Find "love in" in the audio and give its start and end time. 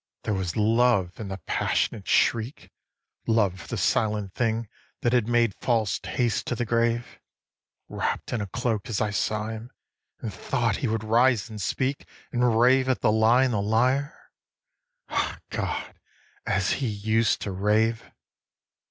0.57-1.27